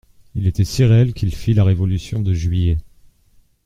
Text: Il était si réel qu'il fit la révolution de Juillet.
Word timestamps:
Il 0.33 0.47
était 0.47 0.63
si 0.63 0.83
réel 0.83 1.13
qu'il 1.13 1.31
fit 1.35 1.53
la 1.53 1.63
révolution 1.63 2.23
de 2.23 2.33
Juillet. 2.33 2.79